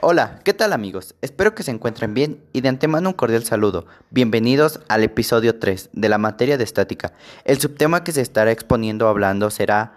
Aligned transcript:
Hola, 0.00 0.40
¿qué 0.44 0.52
tal 0.52 0.72
amigos? 0.72 1.14
Espero 1.22 1.54
que 1.54 1.62
se 1.62 1.70
encuentren 1.70 2.12
bien 2.12 2.44
y 2.52 2.60
de 2.60 2.68
antemano 2.68 3.08
un 3.08 3.14
cordial 3.14 3.44
saludo. 3.44 3.86
Bienvenidos 4.10 4.80
al 4.88 5.02
episodio 5.02 5.58
3 5.58 5.90
de 5.92 6.08
la 6.08 6.18
materia 6.18 6.58
de 6.58 6.64
estática. 6.64 7.14
El 7.44 7.58
subtema 7.58 8.04
que 8.04 8.12
se 8.12 8.20
estará 8.20 8.52
exponiendo 8.52 9.08
hablando 9.08 9.50
será 9.50 9.94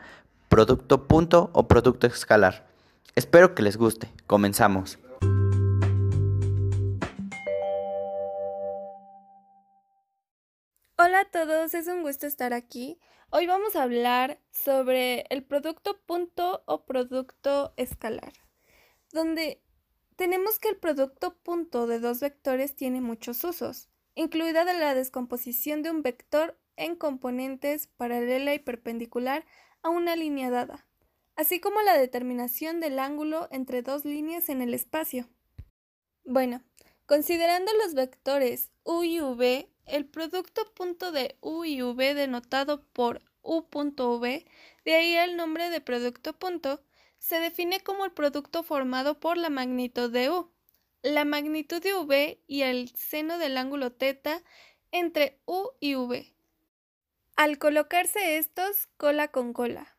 producto 0.47 1.07
punto 1.07 1.49
o 1.53 1.67
producto 1.67 2.07
escalar. 2.07 2.67
Espero 3.15 3.53
que 3.53 3.63
les 3.63 3.77
guste. 3.77 4.09
Comenzamos. 4.27 4.97
A 11.27 11.31
todos, 11.31 11.73
es 11.73 11.87
un 11.87 12.03
gusto 12.03 12.25
estar 12.25 12.53
aquí. 12.53 12.99
Hoy 13.31 13.47
vamos 13.47 13.75
a 13.75 13.83
hablar 13.83 14.39
sobre 14.49 15.25
el 15.29 15.43
producto 15.43 15.99
punto 16.05 16.63
o 16.65 16.85
producto 16.85 17.73
escalar, 17.75 18.31
donde 19.11 19.61
tenemos 20.15 20.57
que 20.57 20.69
el 20.69 20.77
producto 20.77 21.37
punto 21.39 21.85
de 21.85 21.99
dos 21.99 22.21
vectores 22.21 22.77
tiene 22.77 23.01
muchos 23.01 23.43
usos, 23.43 23.89
incluida 24.15 24.63
la 24.63 24.95
descomposición 24.95 25.81
de 25.81 25.91
un 25.91 26.01
vector 26.01 26.57
en 26.77 26.95
componentes 26.95 27.87
paralela 27.87 28.53
y 28.53 28.59
perpendicular 28.59 29.43
a 29.81 29.89
una 29.89 30.15
línea 30.15 30.49
dada, 30.49 30.87
así 31.35 31.59
como 31.59 31.81
la 31.81 31.97
determinación 31.97 32.79
del 32.79 32.99
ángulo 32.99 33.49
entre 33.51 33.81
dos 33.81 34.05
líneas 34.05 34.47
en 34.47 34.61
el 34.61 34.73
espacio. 34.73 35.27
Bueno, 36.23 36.63
considerando 37.05 37.71
los 37.83 37.95
vectores 37.95 38.71
u 38.85 39.03
y 39.03 39.19
v, 39.19 39.69
el 39.87 40.05
producto 40.05 40.73
punto 40.73 41.11
de 41.11 41.37
u 41.41 41.65
y 41.65 41.81
v 41.81 42.13
denotado 42.13 42.83
por 42.93 43.21
u.v, 43.41 44.45
de 44.85 44.93
ahí 44.93 45.15
el 45.15 45.37
nombre 45.37 45.69
de 45.69 45.81
producto 45.81 46.37
punto, 46.37 46.81
se 47.17 47.39
define 47.39 47.79
como 47.79 48.05
el 48.05 48.11
producto 48.11 48.63
formado 48.63 49.19
por 49.19 49.37
la 49.37 49.49
magnitud 49.49 50.11
de 50.11 50.29
U, 50.29 50.51
la 51.01 51.25
magnitud 51.25 51.81
de 51.81 51.93
V 51.93 52.41
y 52.47 52.61
el 52.63 52.89
seno 52.95 53.37
del 53.37 53.57
ángulo 53.57 53.89
θ 53.91 54.43
entre 54.91 55.39
U 55.45 55.71
y 55.79 55.95
V. 55.95 56.33
Al 57.35 57.57
colocarse 57.57 58.37
estos 58.37 58.87
cola 58.97 59.29
con 59.29 59.53
cola. 59.53 59.95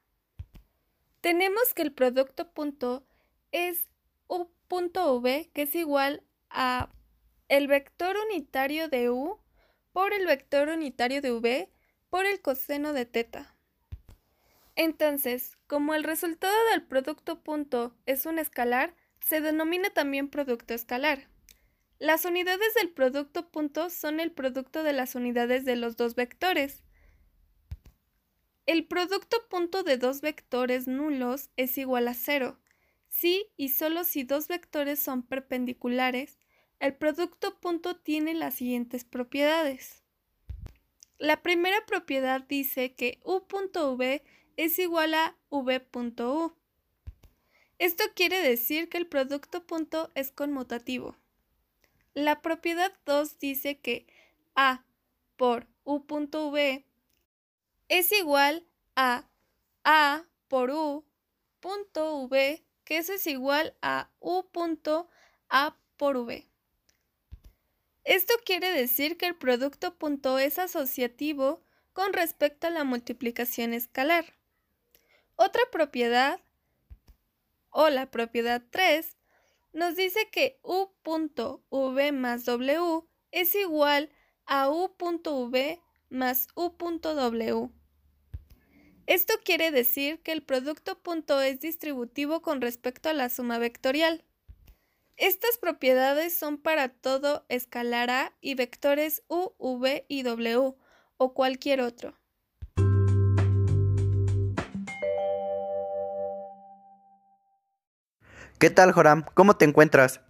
Tenemos 1.21 1.75
que 1.75 1.83
el 1.83 1.93
producto 1.93 2.51
punto 2.53 3.07
es 3.53 3.89
U.V, 4.27 5.51
que 5.53 5.63
es 5.63 5.75
igual 5.75 6.23
a 6.51 6.91
el 7.49 7.67
vector 7.67 8.17
unitario 8.31 8.89
de 8.89 9.11
U 9.11 9.39
por 9.93 10.13
el 10.13 10.27
vector 10.27 10.69
unitario 10.69 11.21
de 11.21 11.33
V 11.33 11.71
por 12.11 12.27
el 12.27 12.41
coseno 12.41 12.93
de 12.93 13.05
θ. 13.05 13.47
Entonces, 14.77 15.57
como 15.67 15.95
el 15.95 16.05
resultado 16.05 16.55
del 16.71 16.83
producto 16.85 17.43
punto 17.43 17.97
es 18.07 18.27
un 18.27 18.39
escalar, 18.39 18.95
se 19.21 19.41
denomina 19.41 19.91
también 19.91 20.29
producto 20.29 20.73
escalar. 20.73 21.29
Las 21.99 22.25
unidades 22.25 22.75
del 22.75 22.91
producto 22.91 23.51
punto 23.51 23.91
son 23.91 24.21
el 24.21 24.31
producto 24.31 24.85
de 24.85 24.93
las 24.93 25.17
unidades 25.17 25.65
de 25.65 25.75
los 25.75 25.97
dos 25.97 26.15
vectores. 26.15 26.85
El 28.67 28.87
producto 28.87 29.49
punto 29.49 29.83
de 29.83 29.97
dos 29.97 30.21
vectores 30.21 30.87
nulos 30.87 31.51
es 31.57 31.77
igual 31.77 32.07
a 32.07 32.15
cero. 32.15 32.61
Si 33.09 33.51
y 33.57 33.71
solo 33.71 34.05
si 34.05 34.23
dos 34.23 34.47
vectores 34.47 35.01
son 35.01 35.23
perpendiculares, 35.25 36.38
el 36.81 36.95
producto 36.95 37.59
punto 37.59 37.97
tiene 37.97 38.35
las 38.35 38.55
siguientes 38.55 39.05
propiedades. 39.05 40.03
La 41.19 41.43
primera 41.43 41.85
propiedad 41.87 42.43
dice 42.43 42.95
que 42.95 43.19
u.v 43.25 44.23
es 44.57 44.79
igual 44.79 45.15
a 45.15 45.37
v.u. 45.51 46.53
Esto 47.79 48.05
quiere 48.15 48.41
decir 48.41 48.89
que 48.89 48.99
el 48.99 49.07
producto 49.07 49.67
punto 49.67 50.11
es 50.15 50.31
conmutativo. 50.31 51.17
La 52.15 52.43
propiedad 52.43 52.93
2 53.07 53.39
dice 53.39 53.79
que 53.79 54.07
a 54.55 54.85
por 55.37 55.67
u.v 55.85 56.85
es 57.89 58.13
igual 58.13 58.67
a 58.97 59.25
a 59.85 60.25
por 60.49 60.71
u.v, 60.71 62.65
que 62.85 62.99
eso 62.99 63.13
es 63.13 63.27
igual 63.27 63.75
a 63.81 64.11
u.a 64.21 65.77
por 65.97 66.17
v. 66.17 66.48
Esto 68.09 68.33
quiere 68.43 68.71
decir 68.71 69.19
que 69.19 69.27
el 69.27 69.37
producto 69.37 69.99
punto 69.99 70.39
es 70.39 70.59
asociativo 70.59 71.63
con 71.93 72.15
respecto 72.15 72.67
a 72.67 72.71
la 72.71 72.83
multiplicación 72.83 73.75
escalar. 73.75 74.35
Otra 75.37 75.61
propiedad, 75.71 76.41
o 77.69 77.91
la 77.91 78.11
propiedad 78.11 78.63
3, 78.71 79.19
nos 79.75 79.95
dice 79.95 80.27
que 80.33 80.59
u.v 80.63 82.13
más 82.13 82.47
w 82.47 83.05
es 83.31 83.55
igual 83.55 84.09
a 84.47 84.71
u.v 84.71 85.79
más 86.09 86.49
u.w. 86.55 87.71
Esto 89.07 89.35
quiere 89.45 89.71
decir 89.71 90.23
que 90.23 90.33
el 90.33 90.43
producto 90.43 90.99
punto 90.99 91.43
es 91.43 91.61
distributivo 91.61 92.41
con 92.41 92.63
respecto 92.63 93.11
a 93.11 93.13
la 93.13 93.29
suma 93.29 93.59
vectorial. 93.59 94.25
Estas 95.21 95.59
propiedades 95.59 96.39
son 96.39 96.59
para 96.59 96.91
todo 96.91 97.45
escalar 97.49 98.09
A 98.09 98.37
y 98.41 98.55
vectores 98.55 99.25
u, 99.27 99.51
v 99.59 100.07
y 100.09 100.23
w, 100.23 100.77
o 101.17 101.35
cualquier 101.35 101.81
otro. 101.81 102.17
¿Qué 108.61 108.71
tal, 108.71 108.93
Joram? 108.93 109.25
¿Cómo 109.35 109.57
te 109.57 109.65
encuentras? 109.65 110.21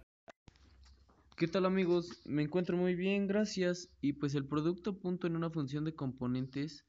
¿Qué 1.37 1.47
tal 1.47 1.67
amigos? 1.67 2.23
Me 2.25 2.41
encuentro 2.41 2.75
muy 2.75 2.95
bien, 2.95 3.27
gracias. 3.27 3.89
Y 4.01 4.13
pues 4.13 4.33
el 4.33 4.47
producto 4.47 4.99
punto 4.99 5.27
en 5.27 5.35
una 5.35 5.51
función 5.51 5.85
de 5.85 5.93
componentes, 5.93 6.87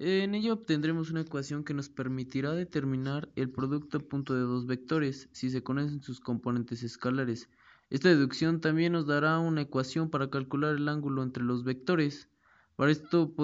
en 0.00 0.36
ello 0.36 0.52
obtendremos 0.52 1.10
una 1.10 1.22
ecuación 1.22 1.64
que 1.64 1.74
nos 1.74 1.88
permitirá 1.88 2.52
determinar 2.52 3.28
el 3.34 3.50
producto 3.50 3.98
punto 3.98 4.32
de 4.32 4.42
dos 4.42 4.66
vectores 4.66 5.28
si 5.32 5.50
se 5.50 5.64
conocen 5.64 6.02
sus 6.02 6.20
componentes 6.20 6.84
escalares. 6.84 7.48
Esta 7.90 8.08
deducción 8.08 8.60
también 8.60 8.92
nos 8.92 9.06
dará 9.06 9.40
una 9.40 9.62
ecuación 9.62 10.08
para 10.08 10.30
calcular 10.30 10.76
el 10.76 10.88
ángulo 10.88 11.24
entre 11.24 11.42
los 11.42 11.64
vectores. 11.64 12.28
Para 12.76 12.92
esto 12.92 13.34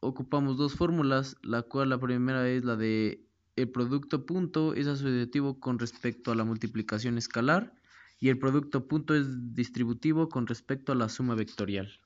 ocupamos 0.00 0.56
dos 0.56 0.74
fórmulas, 0.74 1.36
la 1.42 1.62
cual 1.62 1.90
la 1.90 2.00
primera 2.00 2.48
es 2.48 2.64
la 2.64 2.76
de 2.76 3.26
el 3.56 3.68
producto 3.70 4.24
punto 4.24 4.72
es 4.72 4.86
asociativo 4.86 5.60
con 5.60 5.78
respecto 5.78 6.32
a 6.32 6.34
la 6.34 6.44
multiplicación 6.44 7.18
escalar 7.18 7.74
y 8.18 8.30
el 8.30 8.38
producto 8.38 8.88
punto 8.88 9.14
es 9.14 9.54
distributivo 9.54 10.30
con 10.30 10.46
respecto 10.46 10.92
a 10.92 10.94
la 10.94 11.10
suma 11.10 11.34
vectorial. 11.34 12.00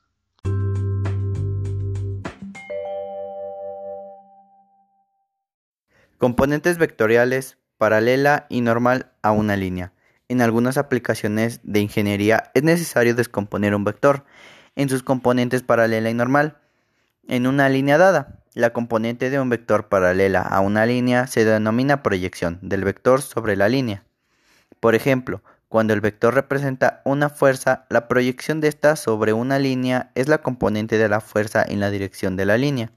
Componentes 6.19 6.79
vectoriales, 6.79 7.59
paralela 7.77 8.47
y 8.49 8.63
normal 8.63 9.13
a 9.21 9.33
una 9.33 9.55
línea. 9.55 9.93
En 10.29 10.41
algunas 10.41 10.79
aplicaciones 10.79 11.61
de 11.63 11.81
ingeniería 11.81 12.51
es 12.55 12.63
necesario 12.63 13.15
descomponer 13.15 13.75
un 13.75 13.85
vector 13.85 14.25
en 14.77 14.89
sus 14.89 15.03
componentes 15.03 15.63
paralela 15.63 16.09
y 16.09 16.15
normal 16.15 16.57
en 17.29 17.47
una 17.47 17.69
línea 17.69 17.99
dada. 17.99 18.43
La 18.55 18.73
componente 18.73 19.29
de 19.29 19.39
un 19.39 19.51
vector 19.51 19.89
paralela 19.89 20.41
a 20.41 20.61
una 20.61 20.87
línea 20.87 21.27
se 21.27 21.45
denomina 21.45 22.03
proyección 22.03 22.59
del 22.63 22.85
vector 22.85 23.21
sobre 23.21 23.55
la 23.55 23.69
línea. 23.69 24.03
Por 24.81 24.95
ejemplo, 24.95 25.43
cuando 25.69 25.93
el 25.93 26.01
vector 26.01 26.35
representa 26.35 27.03
una 27.05 27.29
fuerza, 27.29 27.85
la 27.91 28.09
proyección 28.09 28.63
de 28.63 28.69
esta 28.69 28.97
sobre 28.97 29.35
una 29.35 29.59
línea 29.59 30.13
es 30.15 30.29
la 30.29 30.39
componente 30.39 30.97
de 30.97 31.11
la 31.11 31.21
fuerza 31.21 31.63
en 31.63 31.81
la 31.81 31.91
dirección 31.91 32.37
de 32.37 32.47
la 32.47 32.57
línea. 32.57 32.91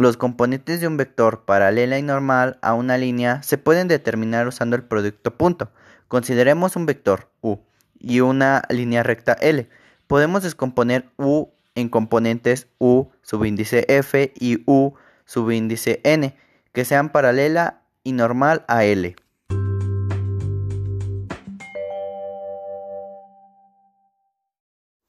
Los 0.00 0.16
componentes 0.16 0.80
de 0.80 0.86
un 0.86 0.96
vector 0.96 1.44
paralela 1.44 1.98
y 1.98 2.02
normal 2.02 2.58
a 2.62 2.72
una 2.72 2.96
línea 2.96 3.42
se 3.42 3.58
pueden 3.58 3.86
determinar 3.86 4.48
usando 4.48 4.74
el 4.74 4.82
producto 4.82 5.36
punto. 5.36 5.72
Consideremos 6.08 6.74
un 6.74 6.86
vector 6.86 7.30
u 7.42 7.58
y 7.98 8.20
una 8.20 8.62
línea 8.70 9.02
recta 9.02 9.34
L. 9.34 9.68
Podemos 10.06 10.42
descomponer 10.42 11.10
u 11.18 11.48
en 11.74 11.90
componentes 11.90 12.66
U 12.78 13.08
subíndice 13.20 13.84
F 13.88 14.32
y 14.40 14.62
U 14.64 14.94
subíndice 15.26 16.00
N 16.02 16.34
que 16.72 16.86
sean 16.86 17.12
paralela 17.12 17.82
y 18.02 18.12
normal 18.12 18.64
a 18.68 18.86
L. 18.86 19.14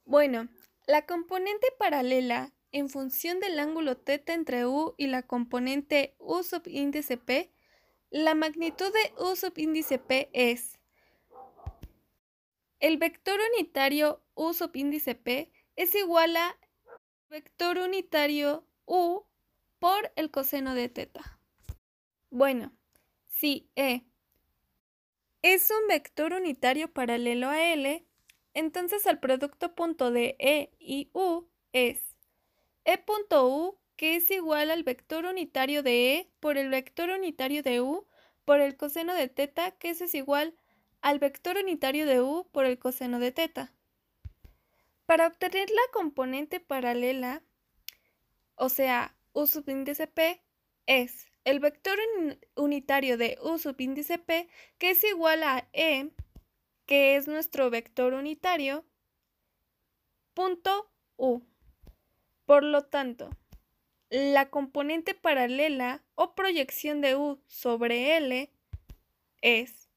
Bueno, 0.03 0.49
la 0.85 1.05
componente 1.05 1.67
paralela 1.79 2.51
en 2.71 2.89
función 2.89 3.39
del 3.39 3.59
ángulo 3.59 3.95
θ 3.95 4.31
entre 4.31 4.65
U 4.65 4.95
y 4.97 5.07
la 5.07 5.23
componente 5.23 6.15
U 6.18 6.44
subíndice 6.44 7.18
P, 7.18 7.51
la 8.09 8.35
magnitud 8.35 8.91
de 8.91 9.13
U 9.23 9.35
subíndice 9.35 9.97
P 9.97 10.29
es 10.33 10.79
el 12.79 12.97
vector 12.97 13.39
unitario 13.53 14.21
U 14.33 14.53
subíndice 14.53 15.15
P 15.15 15.51
es 15.75 15.95
igual 15.95 16.35
a 16.35 16.57
vector 17.29 17.77
unitario 17.77 18.68
u 18.85 19.24
por 19.79 20.12
el 20.15 20.29
coseno 20.31 20.75
de 20.75 20.89
teta. 20.89 21.39
Bueno, 22.29 22.74
Si 23.27 23.71
E 23.75 24.06
es 25.41 25.71
un 25.71 25.88
vector 25.88 26.33
unitario 26.33 26.94
paralelo 26.94 27.50
a 27.50 27.74
L, 27.74 28.06
entonces 28.53 29.06
el 29.07 29.19
producto 29.19 29.74
punto 29.74 30.12
de 30.12 30.35
E 30.38 30.71
y 30.77 31.09
U 31.13 31.47
es 31.74 32.10
E.U, 32.85 33.77
que 33.95 34.15
es 34.15 34.31
igual 34.31 34.71
al 34.71 34.83
vector 34.83 35.25
unitario 35.25 35.83
de 35.83 36.15
E 36.15 36.31
por 36.39 36.57
el 36.57 36.69
vector 36.69 37.09
unitario 37.09 37.63
de 37.63 37.81
U 37.81 38.07
por 38.45 38.59
el 38.59 38.75
coseno 38.75 39.13
de 39.13 39.27
teta, 39.29 39.71
que 39.71 39.91
es 39.91 40.13
igual 40.15 40.55
al 41.01 41.19
vector 41.19 41.57
unitario 41.57 42.05
de 42.05 42.21
U 42.21 42.47
por 42.51 42.65
el 42.65 42.79
coseno 42.79 43.19
de 43.19 43.31
teta. 43.31 43.73
Para 45.05 45.27
obtener 45.27 45.69
la 45.69 45.91
componente 45.93 46.59
paralela, 46.59 47.43
o 48.55 48.69
sea, 48.69 49.15
U 49.33 49.45
subíndice 49.45 50.07
P, 50.07 50.41
es 50.85 51.27
el 51.43 51.59
vector 51.59 51.97
unitario 52.55 53.17
de 53.17 53.37
U 53.41 53.57
subíndice 53.57 54.17
P, 54.17 54.49
que 54.77 54.91
es 54.91 55.03
igual 55.03 55.43
a 55.43 55.67
E, 55.73 56.11
que 56.85 57.15
es 57.15 57.27
nuestro 57.27 57.69
vector 57.69 58.13
unitario, 58.13 58.85
punto 60.33 60.91
U. 61.17 61.41
Por 62.51 62.65
lo 62.65 62.83
tanto, 62.83 63.30
la 64.09 64.50
componente 64.50 65.13
paralela 65.13 66.03
o 66.15 66.36
proyección 66.36 67.00
de 67.00 67.15
U 67.15 67.42
sobre 67.48 68.18
L 68.18 68.53
es 69.42 69.88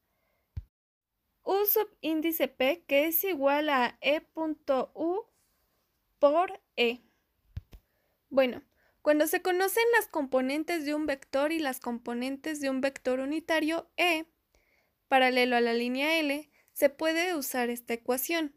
U 1.42 1.56
subíndice 1.66 2.46
P, 2.46 2.84
que 2.86 3.06
es 3.08 3.24
igual 3.24 3.70
a 3.70 3.98
E.U 4.00 5.26
por 6.20 6.60
E. 6.76 7.00
Bueno, 8.28 8.62
cuando 9.02 9.26
se 9.26 9.42
conocen 9.42 9.82
las 9.96 10.06
componentes 10.06 10.84
de 10.84 10.94
un 10.94 11.06
vector 11.06 11.50
y 11.50 11.58
las 11.58 11.80
componentes 11.80 12.60
de 12.60 12.70
un 12.70 12.80
vector 12.80 13.18
unitario 13.18 13.90
E, 13.96 14.26
paralelo 15.08 15.56
a 15.56 15.60
la 15.60 15.74
línea 15.74 16.20
L, 16.20 16.48
se 16.72 16.88
puede 16.88 17.34
usar 17.34 17.68
esta 17.68 17.94
ecuación 17.94 18.54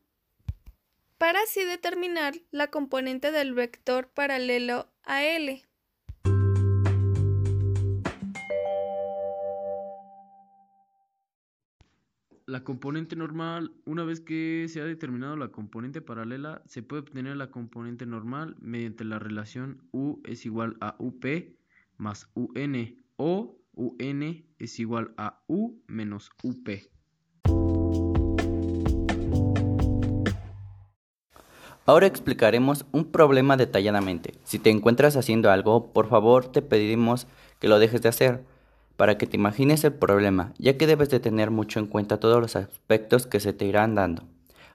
para 1.18 1.42
así 1.42 1.64
determinar 1.64 2.36
la 2.52 2.68
componente 2.68 3.32
del 3.32 3.54
vector 3.54 4.10
paralelo 4.10 4.88
a 5.04 5.24
L. 5.24 5.64
La 12.46 12.64
componente 12.64 13.18
normal, 13.18 13.74
una 13.86 14.06
vez 14.06 14.22
que 14.22 14.68
se 14.70 14.80
ha 14.80 14.86
determinado 14.86 15.36
la 15.36 15.50
componente 15.50 16.02
paralela, 16.02 16.62
se 16.66 16.82
puede 16.82 17.02
obtener 17.02 17.36
la 17.36 17.52
componente 17.52 18.06
normal 18.06 18.56
mediante 18.62 19.04
la 19.04 19.20
relación 19.20 19.84
U 19.92 20.22
es 20.24 20.46
igual 20.46 20.78
a 20.80 20.96
UP 20.98 21.26
más 21.98 22.30
UN 22.36 23.04
o 23.18 23.60
UN 23.74 24.46
es 24.60 24.80
igual 24.80 25.14
a 25.18 25.44
U 25.48 25.84
menos 25.88 26.32
UP. 26.42 26.70
Ahora 31.88 32.06
explicaremos 32.06 32.86
un 32.92 33.06
problema 33.06 33.56
detalladamente. 33.56 34.34
Si 34.44 34.60
te 34.60 34.70
encuentras 34.70 35.16
haciendo 35.16 35.50
algo, 35.50 35.94
por 35.94 36.10
favor 36.10 36.52
te 36.52 36.62
pedimos 36.62 37.28
que 37.62 37.70
lo 37.70 37.80
dejes 37.80 38.02
de 38.02 38.10
hacer 38.10 38.44
para 38.98 39.18
que 39.18 39.26
te 39.26 39.38
imagines 39.38 39.86
el 39.86 39.94
problema, 39.94 40.52
ya 40.58 40.78
que 40.78 40.86
debes 40.86 41.10
de 41.10 41.22
tener 41.22 41.50
mucho 41.50 41.80
en 41.80 41.88
cuenta 41.88 42.20
todos 42.20 42.42
los 42.42 42.58
aspectos 42.58 43.26
que 43.26 43.40
se 43.40 43.54
te 43.54 43.64
irán 43.64 43.96
dando. 43.96 44.24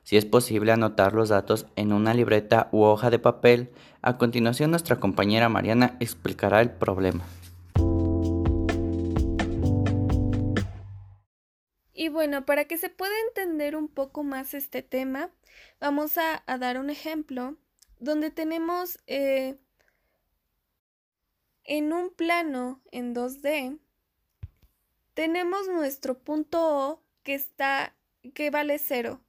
Si 0.05 0.17
es 0.17 0.25
posible 0.25 0.73
anotar 0.73 1.13
los 1.13 1.29
datos 1.29 1.67
en 1.77 1.93
una 1.93 2.15
libreta 2.15 2.71
u 2.73 2.85
hoja 2.85 3.11
de 3.11 3.19
papel, 3.19 3.69
a 4.01 4.17
continuación 4.17 4.71
nuestra 4.71 4.97
compañera 4.99 5.51
Mariana 5.51 5.99
explicará 6.01 6.63
el 6.63 6.71
problema. 6.71 7.25
Y 11.95 12.09
bueno, 12.09 12.47
para 12.47 12.65
que 12.65 12.79
se 12.79 12.89
pueda 12.89 13.13
entender 13.29 13.77
un 13.77 13.89
poco 13.89 14.23
más 14.23 14.55
este 14.55 14.83
tema, 14.83 15.31
vamos 15.81 16.17
a, 16.19 16.43
dar 16.59 16.79
un 16.79 16.91
ejemplo 16.91 17.57
donde 17.99 18.31
tenemos 18.31 18.99
eh, 19.07 19.59
en 21.65 21.93
un 21.93 22.11
plano 22.11 22.83
en 22.91 23.15
2D 23.15 23.79
tenemos 25.15 25.69
nuestro 25.69 26.19
punto 26.19 26.61
O 26.63 27.03
que 27.23 27.35
está 27.35 27.95
que 28.35 28.51
vale 28.51 28.79
0, 28.79 29.21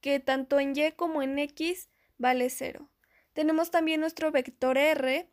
que 0.00 0.20
tanto 0.20 0.60
en 0.60 0.76
Y 0.76 0.92
como 0.92 1.22
en 1.22 1.38
X 1.38 1.90
vale 2.18 2.50
0. 2.50 2.90
Tenemos 3.32 3.70
también 3.70 4.00
nuestro 4.00 4.30
vector 4.30 4.78
R 4.78 5.28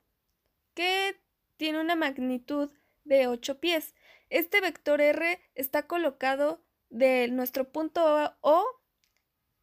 que 0.73 1.21
tiene 1.57 1.79
una 1.79 1.95
magnitud 1.95 2.71
de 3.03 3.27
8 3.27 3.59
pies. 3.59 3.93
Este 4.29 4.61
vector 4.61 5.01
R 5.01 5.39
está 5.55 5.87
colocado 5.87 6.63
de 6.91 7.29
nuestro 7.29 7.71
punto 7.71 8.37
O 8.41 8.65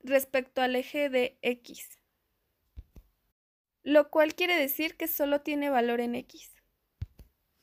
respecto 0.00 0.60
al 0.60 0.74
eje 0.74 1.08
de 1.08 1.38
X, 1.42 2.00
lo 3.82 4.10
cual 4.10 4.34
quiere 4.34 4.58
decir 4.58 4.96
que 4.96 5.06
solo 5.06 5.42
tiene 5.42 5.70
valor 5.70 6.00
en 6.00 6.14
X. 6.16 6.50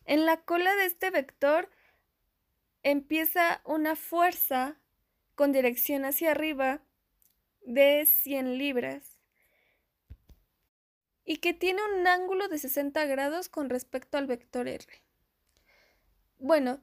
En 0.06 0.26
la 0.26 0.42
cola 0.42 0.74
de 0.76 0.86
este 0.86 1.10
vector 1.10 1.70
empieza 2.84 3.62
una 3.66 3.96
fuerza 3.96 4.80
con 5.34 5.52
dirección 5.52 6.06
hacia 6.06 6.32
arriba 6.32 6.82
de 7.62 8.06
100 8.06 8.58
libras 8.58 9.20
y 11.26 11.38
que 11.38 11.54
tiene 11.54 11.82
un 11.98 12.06
ángulo 12.06 12.48
de 12.48 12.60
60 12.60 13.04
grados 13.06 13.50
con 13.50 13.70
respecto 13.72 14.20
al 14.20 14.28
vector 14.28 14.68
R. 14.68 14.86
Bueno, 16.38 16.82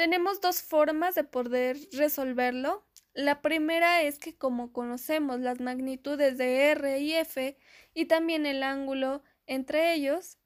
tenemos 0.00 0.40
dos 0.40 0.62
formas 0.62 1.14
de 1.14 1.24
poder 1.24 1.76
resolverlo. 1.92 2.86
La 3.12 3.42
primera 3.42 4.00
es 4.00 4.18
que 4.18 4.34
como 4.34 4.72
conocemos 4.72 5.40
las 5.40 5.60
magnitudes 5.60 6.38
de 6.38 6.70
R 6.70 7.00
y 7.00 7.12
F 7.12 7.58
y 7.92 8.06
también 8.06 8.46
el 8.46 8.62
ángulo 8.62 9.22
entre 9.46 9.92
ellos, 9.92 10.38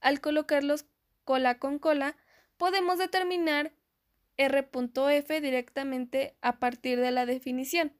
al 0.00 0.22
colocarlos 0.22 0.86
cola 1.24 1.58
con 1.58 1.78
cola, 1.78 2.16
podemos 2.56 2.96
determinar 2.96 3.74
R.F 4.38 5.40
directamente 5.42 6.38
a 6.40 6.58
partir 6.58 6.98
de 6.98 7.10
la 7.10 7.26
definición. 7.26 7.92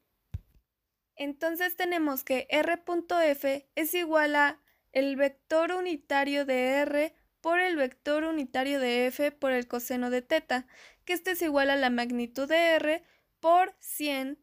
Entonces 1.14 1.76
tenemos 1.76 2.24
que 2.24 2.46
R.F 2.48 3.68
es 3.74 3.92
igual 3.92 4.34
a 4.34 4.62
el 4.92 5.16
vector 5.16 5.72
unitario 5.72 6.46
de 6.46 6.68
R 6.70 7.14
por 7.42 7.60
el 7.60 7.76
vector 7.76 8.24
unitario 8.24 8.80
de 8.80 9.06
F 9.08 9.32
por 9.32 9.52
el 9.52 9.68
coseno 9.68 10.08
de 10.08 10.22
teta, 10.22 10.66
que 11.04 11.12
este 11.12 11.32
es 11.32 11.42
igual 11.42 11.68
a 11.68 11.76
la 11.76 11.90
magnitud 11.90 12.48
de 12.48 12.76
R 12.76 13.04
por 13.40 13.74
100 13.80 14.38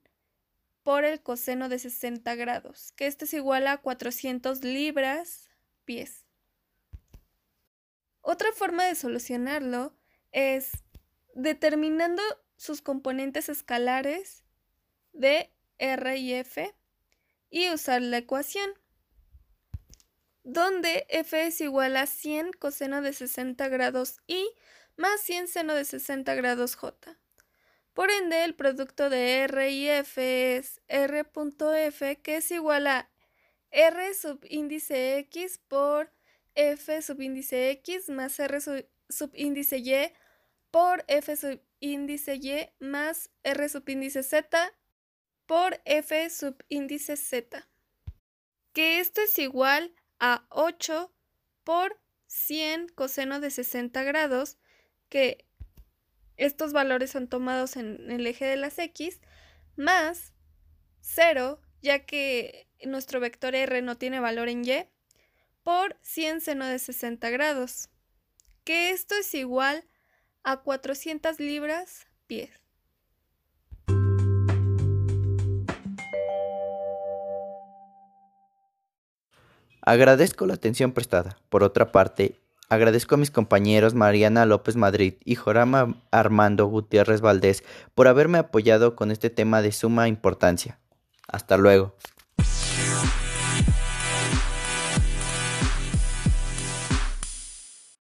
por 0.84 1.06
el 1.06 1.22
coseno 1.22 1.70
de 1.70 1.80
60 1.80 2.36
grados, 2.36 2.92
que 2.92 3.08
este 3.08 3.26
es 3.26 3.34
igual 3.34 3.68
a 3.68 3.78
400 3.78 4.64
libras 4.64 5.50
pies. 5.86 6.26
Otra 8.22 8.52
forma 8.52 8.84
de 8.84 8.96
solucionarlo 8.96 9.96
es 10.32 10.72
determinando 11.34 12.22
sus 12.58 12.82
componentes 12.82 13.48
escalares 13.48 14.44
de 15.14 15.52
R 15.78 16.18
y 16.18 16.34
F 16.34 16.76
y 17.50 17.70
usar 17.70 18.02
la 18.02 18.18
ecuación 18.18 18.70
donde 20.52 21.06
f 21.10 21.48
es 21.48 21.62
igual 21.62 21.96
a 21.98 22.06
100 22.06 22.54
coseno 22.54 23.02
de 23.02 23.14
60 23.14 23.68
grados 23.70 24.18
y 24.28 24.50
más 24.98 25.22
100 25.22 25.48
seno 25.48 25.76
de 25.76 25.86
60 25.86 26.34
grados 26.36 26.76
j. 26.76 27.18
Por 27.94 28.12
ende, 28.12 28.46
el 28.46 28.56
producto 28.56 29.10
de 29.10 29.40
R 29.40 29.72
y 29.72 29.90
F 29.90 30.56
es 30.56 30.82
R.F, 30.88 32.22
que 32.22 32.38
es 32.38 32.52
igual 32.52 32.88
a 32.88 33.10
R 33.72 34.14
subíndice 34.14 35.18
X 35.18 35.60
por 35.68 36.12
F 36.56 37.02
subíndice 37.02 37.72
X 37.72 38.10
más 38.10 38.40
R 38.40 38.60
subíndice 39.10 39.78
Y 39.80 40.14
por 40.72 41.04
F 41.08 41.36
subíndice 41.36 42.36
Y 42.36 42.70
más 42.80 43.30
R 43.44 43.70
subíndice 43.70 44.24
Z 44.24 44.74
por 45.46 45.82
F 45.86 46.30
subíndice 46.30 47.18
Z. 47.18 47.68
Que 48.74 49.00
esto 49.00 49.22
es 49.22 49.38
igual 49.40 49.94
a 50.20 50.46
8 50.50 51.14
por 51.64 52.00
100 52.28 52.90
coseno 52.90 53.40
de 53.40 53.52
60 53.52 54.04
grados, 54.04 54.58
que 55.10 55.46
estos 56.38 56.72
valores 56.74 57.12
son 57.12 57.28
tomados 57.28 57.76
en 57.76 58.12
el 58.12 58.26
eje 58.26 58.46
de 58.46 58.56
las 58.56 58.78
X, 58.80 59.20
más 59.76 60.34
0, 61.02 61.60
ya 61.82 62.06
que 62.06 62.68
nuestro 62.86 63.20
vector 63.20 63.56
R 63.56 63.82
no 63.82 63.98
tiene 63.98 64.20
valor 64.20 64.50
en 64.50 64.64
Y, 64.66 64.86
por 65.64 65.98
100 66.02 66.42
seno 66.42 66.66
de 66.66 66.80
60 66.80 67.30
grados, 67.30 67.90
que 68.64 68.92
esto 68.92 69.16
es 69.16 69.34
igual 69.34 69.86
a 70.44 70.62
400 70.62 71.40
libras 71.40 72.08
pies. 72.28 72.59
Agradezco 79.82 80.46
la 80.46 80.56
atención 80.56 80.92
prestada. 80.92 81.38
Por 81.50 81.64
otra 81.64 81.92
parte, 81.92 82.36
Agradezco 82.72 83.16
a 83.16 83.18
mis 83.18 83.32
compañeros 83.32 83.96
Mariana 83.96 84.46
López 84.46 84.76
Madrid 84.76 85.16
y 85.26 85.34
Jorama 85.34 85.96
Armando 86.12 86.68
Gutiérrez 86.68 87.20
Valdés 87.20 87.64
por 87.96 88.08
haberme 88.08 88.38
apoyado 88.38 88.96
con 88.96 89.10
este 89.10 89.32
tema 89.32 89.64
de 89.64 89.72
suma 89.72 90.08
importancia. 90.08 90.78
Hasta 91.28 91.58
luego. 91.58 91.96